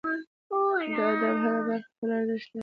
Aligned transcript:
د 0.95 0.97
ادب 1.11 1.35
هره 1.43 1.61
برخه 1.67 1.87
خپل 1.93 2.09
ارزښت 2.19 2.49
لري. 2.51 2.59